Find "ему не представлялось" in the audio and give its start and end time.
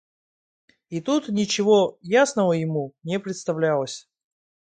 2.53-4.09